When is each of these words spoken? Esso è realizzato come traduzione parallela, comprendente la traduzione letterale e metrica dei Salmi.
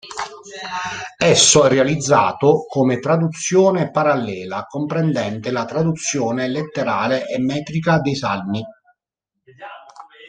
Esso 1.19 1.63
è 1.67 1.69
realizzato 1.69 2.65
come 2.67 2.97
traduzione 2.97 3.91
parallela, 3.91 4.65
comprendente 4.67 5.51
la 5.51 5.63
traduzione 5.65 6.47
letterale 6.47 7.27
e 7.27 7.37
metrica 7.37 7.99
dei 7.99 8.15
Salmi. 8.15 8.65